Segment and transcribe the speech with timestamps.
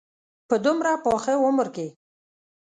[0.49, 1.87] په دومره پاخه عمر کې.